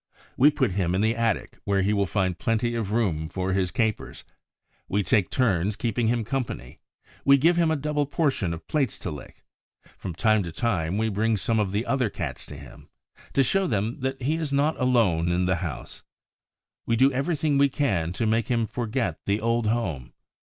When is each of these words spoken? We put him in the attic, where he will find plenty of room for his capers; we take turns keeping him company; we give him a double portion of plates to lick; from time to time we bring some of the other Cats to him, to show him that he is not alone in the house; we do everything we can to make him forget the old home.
We 0.35 0.49
put 0.49 0.71
him 0.71 0.95
in 0.95 1.01
the 1.01 1.15
attic, 1.15 1.59
where 1.63 1.83
he 1.83 1.93
will 1.93 2.07
find 2.07 2.35
plenty 2.39 2.73
of 2.73 2.91
room 2.91 3.29
for 3.29 3.53
his 3.53 3.69
capers; 3.69 4.23
we 4.89 5.03
take 5.03 5.29
turns 5.29 5.75
keeping 5.75 6.07
him 6.07 6.23
company; 6.25 6.79
we 7.23 7.37
give 7.37 7.55
him 7.55 7.69
a 7.69 7.75
double 7.75 8.07
portion 8.07 8.51
of 8.51 8.65
plates 8.67 8.97
to 8.97 9.11
lick; 9.11 9.43
from 9.99 10.15
time 10.15 10.41
to 10.41 10.51
time 10.51 10.97
we 10.97 11.07
bring 11.09 11.37
some 11.37 11.59
of 11.59 11.71
the 11.71 11.85
other 11.85 12.09
Cats 12.09 12.47
to 12.47 12.57
him, 12.57 12.89
to 13.33 13.43
show 13.43 13.67
him 13.67 13.99
that 13.99 14.19
he 14.23 14.37
is 14.37 14.51
not 14.51 14.75
alone 14.81 15.31
in 15.31 15.45
the 15.45 15.57
house; 15.57 16.01
we 16.87 16.95
do 16.95 17.13
everything 17.13 17.59
we 17.59 17.69
can 17.69 18.11
to 18.13 18.25
make 18.25 18.47
him 18.47 18.65
forget 18.65 19.19
the 19.27 19.39
old 19.39 19.67
home. 19.67 20.13